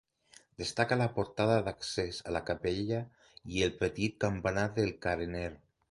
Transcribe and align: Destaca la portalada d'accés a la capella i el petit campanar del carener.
Destaca 0.61 0.97
la 1.01 1.07
portalada 1.17 1.59
d'accés 1.67 2.23
a 2.31 2.35
la 2.37 2.43
capella 2.49 3.05
i 3.59 3.65
el 3.69 3.79
petit 3.85 4.21
campanar 4.27 4.69
del 4.81 4.95
carener. 5.07 5.51